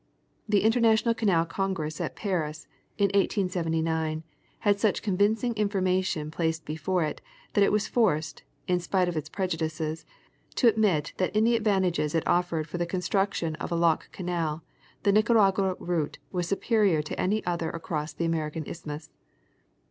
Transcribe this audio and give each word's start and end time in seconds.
The 0.49 0.63
International 0.63 1.13
Canal 1.13 1.45
Congress 1.45 2.01
at 2.01 2.15
Paris, 2.15 2.65
in 2.97 3.09
1879, 3.13 4.23
had 4.61 4.79
such 4.79 5.03
convincing 5.03 5.53
information 5.53 6.31
placed 6.31 6.65
before 6.65 7.03
it 7.03 7.21
that 7.53 7.63
it 7.63 7.71
was 7.71 7.87
forced, 7.87 8.41
in 8.67 8.79
spite 8.79 9.07
of 9.07 9.15
its 9.15 9.29
prejudices, 9.29 10.03
to 10.55 10.67
admit 10.67 11.13
that 11.17 11.35
in 11.35 11.43
the 11.43 11.55
advantages 11.55 12.15
it 12.15 12.25
offered 12.25 12.65
for 12.65 12.79
the 12.79 12.87
construction 12.87 13.53
of 13.57 13.71
a 13.71 13.75
lock 13.75 14.11
canal, 14.11 14.63
the 15.03 15.11
Nicaragua 15.11 15.75
route 15.75 16.17
was 16.31 16.47
superior 16.47 17.03
to 17.03 17.21
any 17.21 17.45
other 17.45 17.69
across 17.69 18.11
the 18.11 18.25
American 18.25 18.63
isthmus. 18.65 19.11